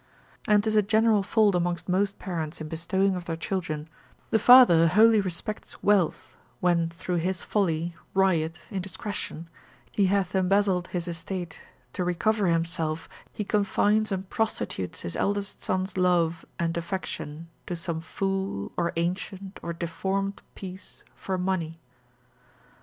[0.47, 3.87] And 'tis a general fault amongst most parents in bestowing of their children,
[4.31, 9.47] the father wholly respects wealth, when through his folly, riot, indiscretion,
[9.91, 11.61] he hath embezzled his estate,
[11.93, 18.01] to recover himself, he confines and prostitutes his eldest son's love and affection to some
[18.01, 21.79] fool, or ancient, or deformed piece for money.